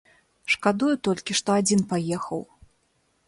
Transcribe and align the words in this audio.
Шкадую 0.53 0.89
толькі, 1.07 1.37
што 1.39 1.49
адзін 1.63 1.83
паехаў. 1.91 2.41